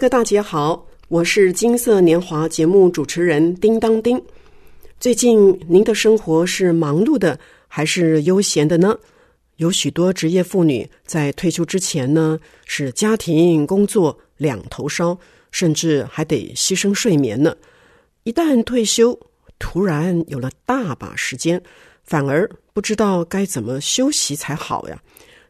[0.00, 4.18] 各位大姐好，我是金色年华节目主持人叮当叮。
[4.98, 8.98] 最近您的生活是忙碌的还是悠闲的呢？
[9.56, 15.18] 有许多职业妇女在退休之前呢，是家庭工作两头烧，
[15.50, 17.54] 甚至还得牺牲睡眠呢。
[18.22, 19.20] 一旦退休，
[19.58, 21.62] 突然有了大把时间，
[22.04, 24.98] 反而不知道该怎么休息才好呀。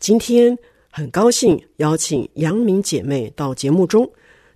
[0.00, 0.58] 今天
[0.90, 4.12] 很高兴邀请杨明姐妹到节目中。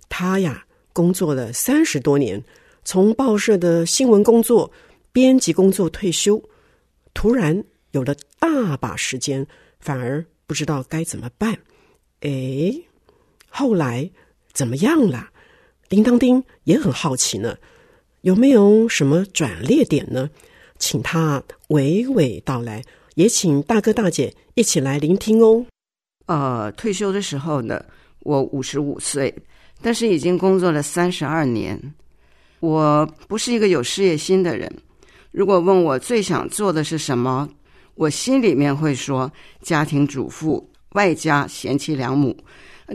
[0.09, 2.43] 他呀，工作了三十多年，
[2.83, 4.71] 从报社的新闻工作、
[5.11, 6.41] 编辑工作退休，
[7.13, 9.45] 突然有了大把时间，
[9.79, 11.57] 反而不知道该怎么办。
[12.21, 12.73] 哎，
[13.49, 14.09] 后来
[14.53, 15.29] 怎么样了？
[15.89, 17.57] 叮当叮也很好奇呢，
[18.21, 20.29] 有没有什么转捩点呢？
[20.79, 22.83] 请他娓娓道来，
[23.15, 25.65] 也请大哥大姐一起来聆听哦。
[26.25, 27.83] 呃，退休的时候呢，
[28.19, 29.33] 我五十五岁。
[29.81, 31.79] 但是已经工作了三十二年，
[32.59, 34.71] 我不是一个有事业心的人。
[35.31, 37.47] 如果问我最想做的是什么，
[37.95, 42.35] 我心里面会说家庭主妇外加贤妻良母，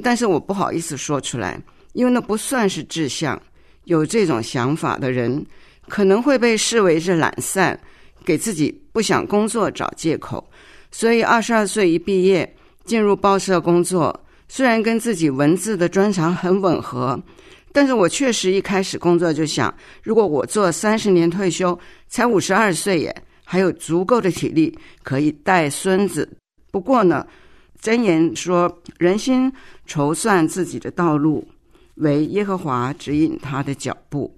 [0.03, 1.61] 但是我不好意思说出来，
[1.93, 3.41] 因为那不算是志向。
[3.85, 5.45] 有这种想法的人，
[5.89, 7.79] 可能会被视为是懒散，
[8.25, 10.49] 给自己不想工作找借口。
[10.93, 14.22] 所以二十二岁一毕业，进入报社工作。
[14.55, 17.19] 虽然跟自己文字的专长很吻合，
[17.73, 21.77] 但是我确实一开始工作就想，如果我做三十年退休，
[22.07, 26.29] 才五十二岁耶，还有足够的体力可以带孙子。
[26.71, 27.27] 不过呢，
[27.81, 29.51] 箴言说，人心
[29.87, 31.49] 筹算自己的道路，
[31.95, 34.37] 为耶和华指引他的脚步。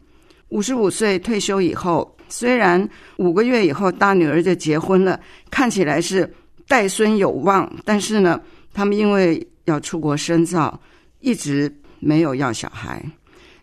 [0.50, 5.18] 五十五岁退休以后，虽然五个月以后大女儿就结婚了，
[5.50, 6.32] 看起来是
[6.68, 8.40] 带孙有望，但是呢，
[8.72, 10.78] 他们因为要出国深造，
[11.20, 13.04] 一直没有要小孩，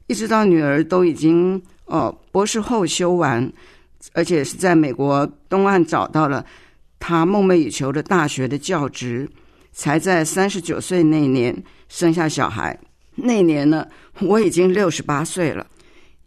[0.07, 3.51] 一直到女儿都已经哦博士后修完，
[4.13, 6.45] 而且是在美国东岸找到了
[6.99, 9.29] 她梦寐以求的大学的教职，
[9.71, 11.55] 才在三十九岁那年
[11.87, 12.77] 生下小孩。
[13.15, 13.87] 那年呢，
[14.21, 15.67] 我已经六十八岁了。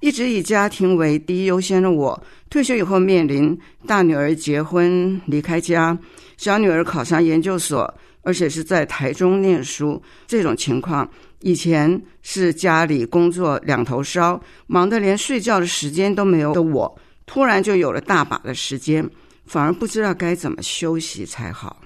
[0.01, 5.99] 一直以家庭为第一优先的我，退休以后面临大女儿结婚离开家，
[6.37, 7.93] 小女儿考上研究所。
[8.25, 11.09] 而且是在台中念书，这种情况
[11.41, 19.09] 以前是家里工作两头烧，忙得连睡觉的时间都没有的我，突然就有了大把的时间，
[19.45, 21.83] 反而不知道该怎么休息才好。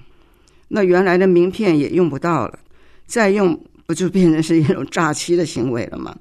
[0.69, 2.57] 那原来的名片也用不到了，
[3.05, 6.15] 再用不就变成是一种诈欺的行为了吗？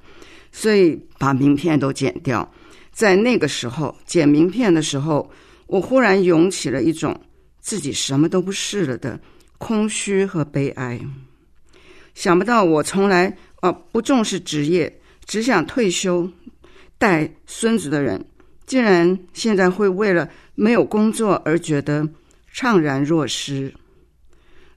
[0.51, 2.51] 所以把名片都剪掉。
[2.91, 5.31] 在那个时候剪名片的时候，
[5.69, 7.15] 我忽然涌起了一种
[7.61, 9.21] 自己什么都不是了的。
[9.59, 11.01] 空虚和悲哀，
[12.15, 16.31] 想不到我从来啊不重视职业，只想退休
[16.97, 18.25] 带孙子的人，
[18.67, 22.09] 竟然现在会为了没有工作而觉得
[22.55, 23.75] 怅然若失，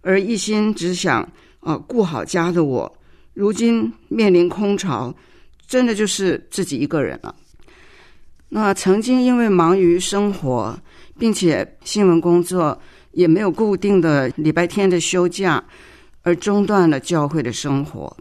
[0.02, 2.92] 而一心只想啊顾好家的我，
[3.34, 5.16] 如今面临空巢，
[5.68, 7.36] 真的就是自己一个人了。
[8.50, 10.78] 那曾经因为忙于生活，
[11.20, 12.82] 并且新闻工作。
[13.12, 15.64] 也没有固定的礼拜天的休假，
[16.24, 18.16] 而中断了教会的生活。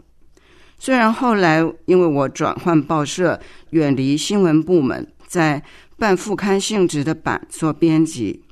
[0.77, 5.63] 虽然后来因为我转换报社，远离新闻部门，在
[5.97, 8.43] 半副刊性质的版做编辑，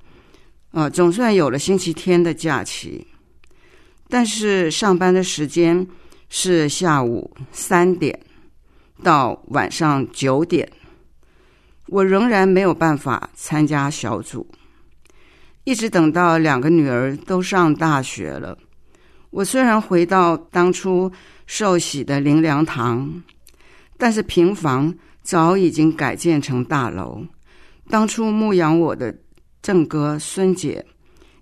[0.72, 3.08] 啊，总算有了星期天的假期。
[4.08, 5.88] 但是上班的时间
[6.30, 8.20] 是下午三点
[9.04, 10.72] 到晚上九点，
[11.88, 14.48] 我仍然没有办法参加小组。
[15.70, 18.58] 一直等到两个女儿都上大学了，
[19.30, 21.12] 我虽然回到当初
[21.46, 23.22] 受洗的灵粮堂，
[23.96, 27.24] 但是平房早已经改建成大楼。
[27.88, 29.16] 当初牧养我的
[29.62, 30.84] 正哥孙姐，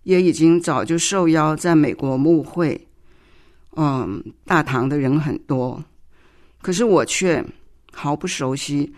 [0.03, 2.85] 也已经早就受邀在美国牧会。
[3.77, 5.81] 嗯，大堂的人很多，
[6.61, 7.41] 可是我却
[7.93, 8.93] 毫不熟悉。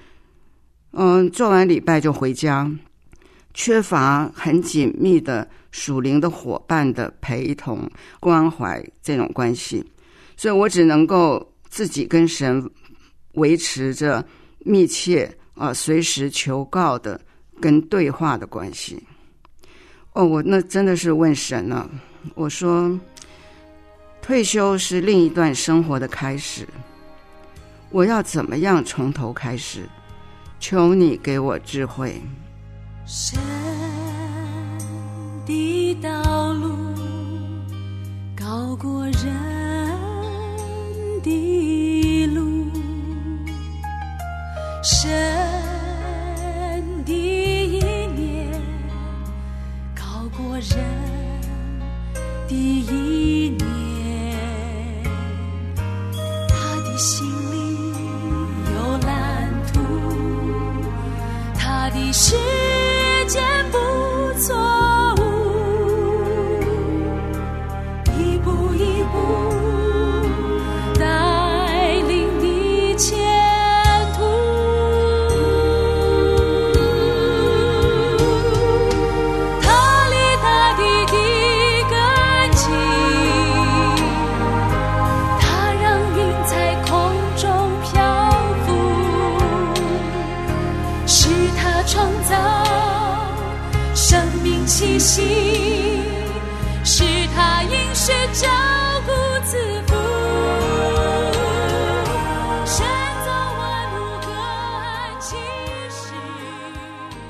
[0.94, 2.72] 嗯，做完礼拜就回家。
[3.60, 9.86] 缺乏很紧密的属灵的伙伴的陪同关怀这种关系，
[10.38, 12.66] 所以我只能够自己跟神
[13.34, 14.26] 维持着
[14.60, 17.20] 密切啊，随时求告的
[17.60, 19.04] 跟对话的关系。
[20.14, 21.90] 哦，我那真的是问神了，
[22.36, 22.98] 我说
[24.22, 26.66] 退休是另一段生活的开始，
[27.90, 29.84] 我要怎么样从头开始？
[30.62, 32.22] 求你给我智慧。
[33.12, 33.40] 神
[35.44, 36.78] 的道路
[38.38, 39.24] 高过人
[41.24, 42.70] 的路，
[44.84, 45.10] 神
[47.04, 47.80] 的意
[48.16, 48.48] 念
[49.96, 50.78] 高过人
[52.48, 53.09] 的意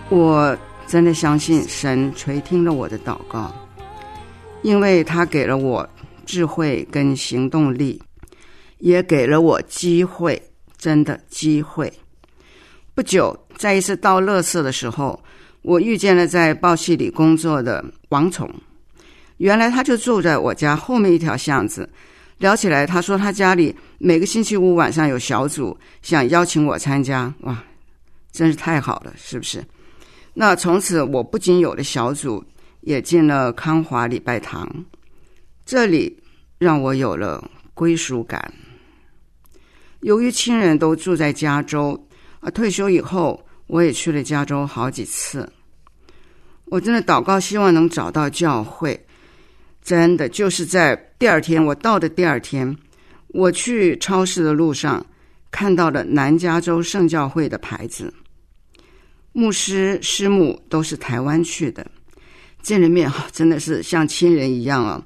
[0.10, 0.58] 我
[0.88, 3.54] 真的相信神垂听了我的祷告，
[4.64, 5.88] 因为他给了我
[6.26, 8.02] 智慧跟行动力，
[8.80, 10.42] 也给了我机会，
[10.80, 11.94] 真的机会。
[12.96, 15.24] 不久，在一次倒垃圾的时候，
[15.62, 18.52] 我遇见了在报系里工作的王宠。
[19.38, 21.88] 原来他就住在我家后面一条巷子。
[22.40, 27.32] 聊起来，他说他家里每个星期五晚上有小组，想邀请我参加。
[27.42, 27.64] 哇，
[28.32, 29.64] 真是太好了，是不是？
[30.42, 32.42] 那从此，我不仅有了小组，
[32.80, 34.74] 也进了康华礼拜堂，
[35.66, 36.18] 这里
[36.58, 38.54] 让我有了归属感。
[40.00, 42.08] 由于亲人都住在加州，
[42.40, 45.52] 啊，退休以后我也去了加州好几次。
[46.68, 48.98] 我真的祷告，希望能找到教会。
[49.84, 52.74] 真的就是在第二天，我到的第二天，
[53.28, 55.06] 我去超市的路上
[55.52, 58.14] 看到了南加州圣教会的牌子。
[59.40, 61.90] 牧师师母都是台湾去的，
[62.62, 65.02] 见了面哈，真的是像亲人一样啊。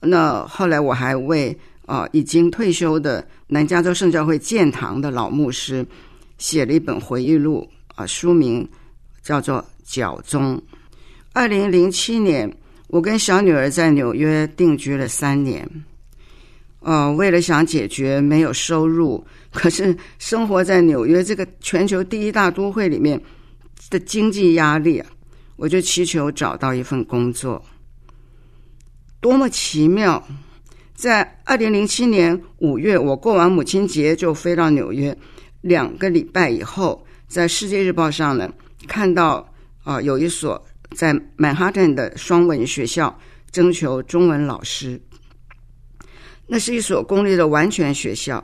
[0.00, 5.84] 那后来我还为啊已经退休的南加州圣教会建堂的老牧师
[6.38, 8.66] 写了一本回忆录啊，书名
[9.20, 10.56] 叫做《脚踪》。
[11.32, 12.50] 二零零七年，
[12.86, 15.68] 我跟小女儿在纽约定居了三年。
[16.80, 23.20] 呃，为了想解决没有收入，可是生活在纽约这个全球第一大都会里面
[23.90, 25.02] 的经济压力，
[25.56, 27.64] 我就祈求找到一份工作。
[29.20, 30.22] 多么奇妙！
[30.94, 35.16] 在二零零七年五月，我过完母亲节就飞到纽约，
[35.60, 38.50] 两个礼拜以后，在《世界日报》上呢
[38.86, 39.46] 看到
[39.84, 43.18] 啊、有一所在曼哈顿的双文学校
[43.50, 45.00] 征求中文老师。
[46.46, 48.42] 那是一所公立的完全学校，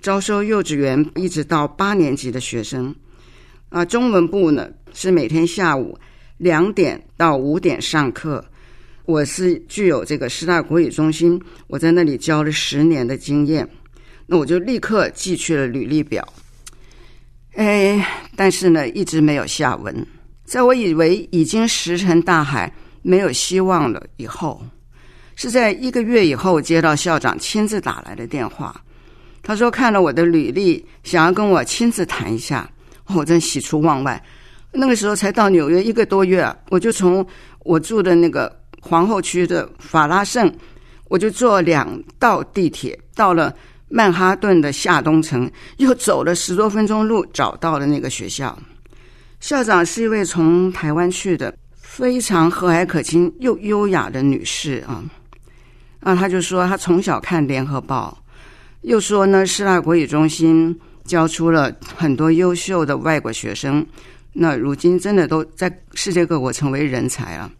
[0.00, 2.94] 招收幼稚园一直到八年级的学生。
[3.70, 5.98] 啊，中文部呢是每天下午
[6.36, 8.44] 两点到五点上课。
[9.04, 13.66] 我是具有这个师大国语中心，我在那里教了十年的经验，
[14.26, 16.26] 那我就立刻寄去了履历表。
[17.54, 20.06] 哎，但是呢，一直没有下文。
[20.44, 24.62] 在我以为已经石沉大海、没有希望了以后，
[25.36, 28.78] 是在一个月以后接到校长亲自打来的电话，
[29.42, 32.70] 他说看了我的履历，想要跟我亲自谈一下。
[33.14, 34.22] 我真喜出望外。
[34.72, 37.26] 那个时候才到纽约一个多月啊，我就从
[37.60, 40.52] 我住的那个皇后区的法拉盛，
[41.08, 43.54] 我就坐两道地铁到了
[43.88, 48.56] 曼哈顿的下东城，又走了十多分钟路找到了那个学校。
[49.40, 55.02] 校长是一位从台湾去的非常和蔼可亲又优雅的女士啊。
[56.00, 58.16] 啊，她就说她从小看《联合报》，
[58.82, 63.84] 又说呢，师大国语中心教出了很多优秀的外国学生，
[64.40, 67.50] 那如今真的都在世界各国成为人才了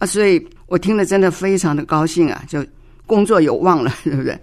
[0.00, 0.06] 啊！
[0.06, 2.66] 所以我听了真的非常的高兴啊，就
[3.06, 4.36] 工作有望了， 对不对？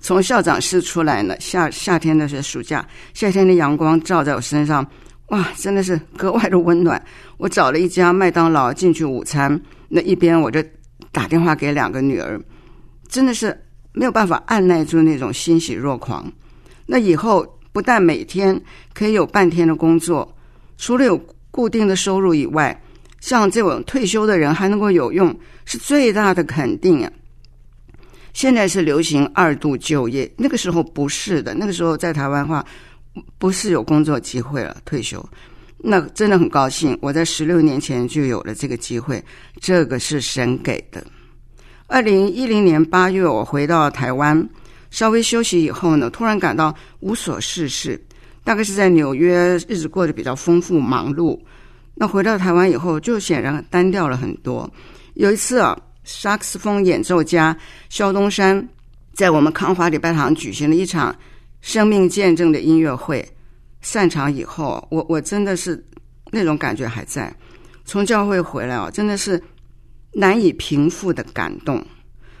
[0.00, 4.86] 从校长室出来呢，夏夏天的是暑假，夏天的阳光照在我身上，
[5.28, 7.02] 哇，真的是格外的温暖。
[7.38, 10.62] 我找了一家麦当劳进去午餐，那一边我就
[11.10, 12.38] 打电话给两个女儿，
[13.08, 13.58] 真的是
[13.92, 16.30] 没有办法按耐住那种欣喜若狂。
[16.84, 18.60] 那以后不但每天
[18.92, 20.36] 可以有半天的工作，
[20.80, 21.20] 除了有
[21.50, 22.82] 固定的收入以外，
[23.20, 27.12] 像这种退休的人还能够有用，是最大的肯定啊！
[28.32, 32.64] 现在是流行二度就业，那个时候不是的，那个时候在台湾话
[33.36, 35.22] 不是有工作机会了，退休，
[35.76, 36.98] 那真的很高兴。
[37.02, 39.22] 我在十六年前就有了这个机会，
[39.60, 41.04] 这个是神给的。
[41.88, 44.48] 二零一零年八月，我回到台湾，
[44.90, 48.02] 稍微休息以后呢，突然感到无所事事，
[48.50, 51.38] 大概是在纽约日子过得比较丰富忙碌。
[51.94, 54.68] 那回到台湾以后，就显然单调了很多。
[55.14, 55.80] 有一次啊。
[56.02, 57.56] 萨克斯风演奏家
[57.90, 58.68] 肖东山
[59.12, 61.14] 在我们康华礼拜堂举行了一场
[61.60, 63.24] 生命见证的音乐会。
[63.82, 65.80] 散场以后，我我真的是
[66.32, 67.32] 那种感觉还在。
[67.84, 69.40] 从教会回来啊，真的是
[70.12, 71.80] 难以平复的感动。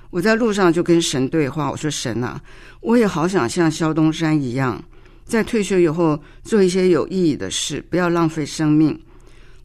[0.08, 2.40] 我在路上就跟神对话，我说：“神啊，
[2.80, 4.82] 我也好想像肖东山一样，
[5.30, 9.00] 在退休以后做一些有意义的事，不要浪费生命。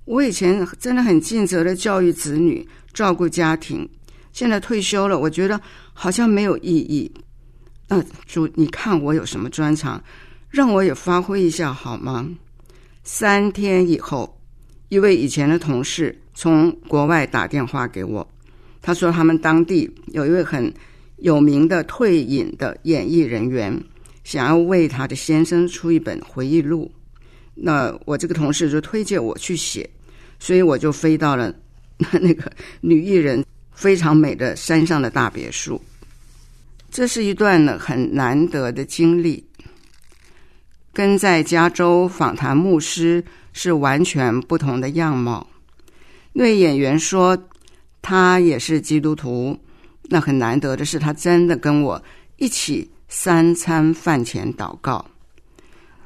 [0.05, 3.85] 我以前真的很尽责的教育子女。”照顾家庭，
[4.31, 5.59] 现在退休了，我觉得
[5.91, 7.11] 好像没有意义。
[7.89, 10.01] 那主，你看我有什么专长，
[10.49, 12.25] 让我也发挥一下好吗？
[13.03, 14.39] 三天以后，
[14.87, 18.25] 一位以前的同事从国外打电话给我，
[18.81, 20.73] 他说他们当地有一位很
[21.17, 23.77] 有名的退隐的演艺人员，
[24.25, 26.91] 想要为他的先生出一本回忆录。
[27.53, 29.89] 那我这个同事就推荐我去写，
[30.37, 31.55] 所以我就飞到了。
[32.19, 32.51] 那个
[32.81, 35.81] 女艺人非常美的山上的大别墅，
[36.91, 39.41] 这是一段呢很难得的经历。
[40.91, 45.47] 跟在加州访谈牧师是完全不同的样貌。
[46.33, 47.37] 那位演员说
[48.01, 49.57] 他也是基督徒，
[50.09, 52.03] 那很难得的是他真的跟我
[52.35, 55.05] 一起三餐饭前祷告，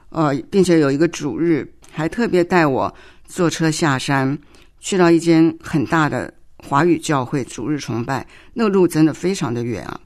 [0.10, 2.94] 呃，并且有一个主日还特别带我
[3.26, 4.38] 坐车下山。
[4.82, 10.00] 去到一间很大的华语教会主日崇拜，那路真的非常的远啊。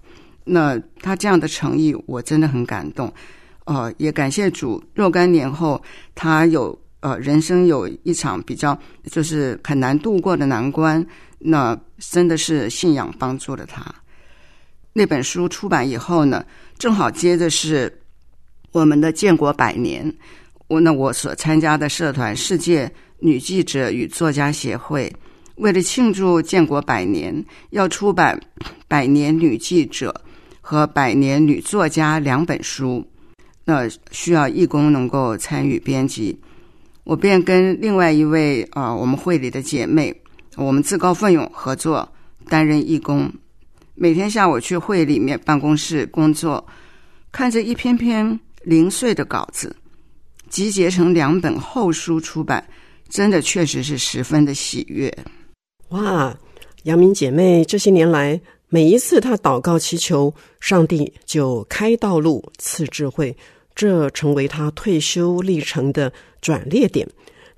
[0.46, 3.14] 那他这样的诚意，我真的很感动。
[3.66, 5.80] 呃，也感谢主，若干年后
[6.16, 8.76] 他有呃人生有一场比较
[9.12, 11.06] 就是很难度过的难关，
[11.38, 13.94] 那真的是信仰帮助了他。
[14.94, 16.46] 那本书出版以后呢，
[16.78, 18.02] 正好接着是
[18.72, 20.14] 我们的建国百年。
[20.68, 22.92] 我那我所参加的社团世界。
[23.26, 25.10] 女记者与作家协会
[25.56, 27.34] 为了庆祝建国百年，
[27.70, 28.38] 要出版
[28.86, 30.14] 《百年女记者》
[30.60, 33.08] 和《百年女作家》两本书，
[33.64, 36.38] 那需要义工能够参与编辑。
[37.06, 40.14] 我便跟另外一位啊，我们会里的姐妹，
[40.58, 42.12] 我们自告奋勇合作
[42.50, 43.32] 担任义工，
[43.96, 46.66] 每天下午去会里面办公室工作，
[47.32, 49.76] 看着一篇篇零碎的稿子
[50.50, 52.68] 集结成两本厚书出版。
[53.10, 55.16] 真的确实是十分的喜悦，
[55.90, 56.36] 哇！
[56.84, 63.38] 杨明姐妹这些年来，每一次她祷告祈求，上帝就开道路赐智慧，
[63.76, 67.08] 这成为她退休历程的转捩点。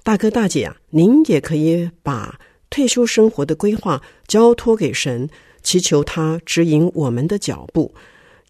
[0.03, 2.37] 大哥大姐啊，您也可以把
[2.69, 5.29] 退休生活的规划交托给神，
[5.65, 7.93] 祈求他指引我们的脚步。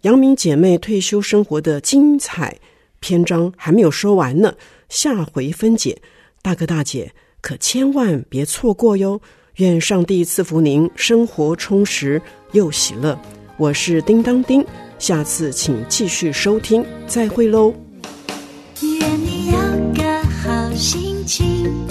[0.02, 2.56] 杨明姐妹退休生活的精彩
[3.00, 4.54] 篇章还没有说完呢，
[4.90, 6.00] 下回分解。
[6.44, 9.20] 大哥大姐，可千万别错过哟！
[9.56, 13.18] 愿上帝赐福您，生活充实又喜乐。
[13.58, 14.64] 我是叮当叮，
[15.00, 17.74] 下次请继续收听，再会喽。
[18.82, 19.58] 愿你有
[19.94, 21.85] 个好心情，